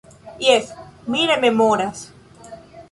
Jes, 0.45 0.71
mi 1.17 1.29
rememoras. 1.33 2.05